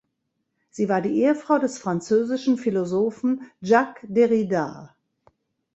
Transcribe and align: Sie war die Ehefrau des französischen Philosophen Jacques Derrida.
Sie 0.71 0.89
war 0.89 0.99
die 0.99 1.21
Ehefrau 1.21 1.59
des 1.59 1.77
französischen 1.77 2.57
Philosophen 2.57 3.43
Jacques 3.61 4.03
Derrida. 4.09 4.95